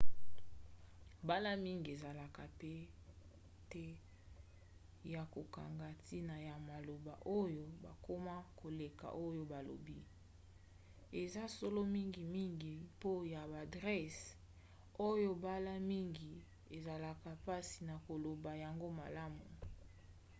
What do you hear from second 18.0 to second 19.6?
koloba yango malamu